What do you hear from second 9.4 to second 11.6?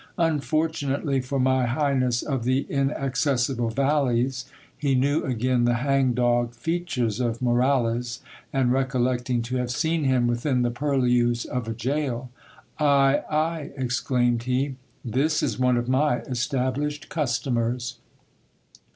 to have seen him within the purlieus